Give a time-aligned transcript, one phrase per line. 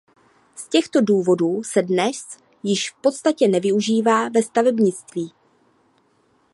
[0.55, 2.21] Z těchto důvodů se dnes
[2.63, 5.31] již v podstatě neužívá ve stavebnictví.